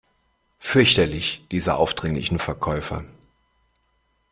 [0.57, 3.05] Fürchterlich, diese aufdringlichen Verkäufer!